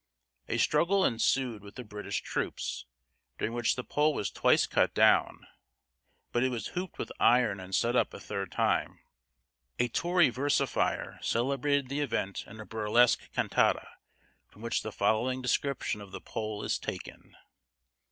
[0.47, 2.87] A struggle ensued with the British troops,
[3.37, 5.45] during which the pole was twice cut down,
[6.31, 8.97] but it was hooped with iron and set up a third time.
[9.77, 13.87] A Tory versifier celebrated the event in a burlesque cantata,
[14.47, 17.35] from which the following description of the pole is taken.